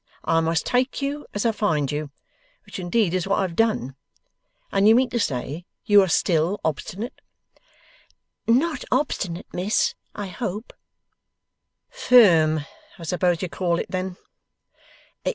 [0.25, 2.09] I must take you as I find you.
[2.65, 3.95] Which indeed is what I've done.
[4.71, 7.21] And you mean to say you are still obstinate?'
[8.47, 10.73] 'Not obstinate, Miss, I hope.'
[11.91, 12.65] 'Firm
[12.97, 14.17] (I suppose you call it) then?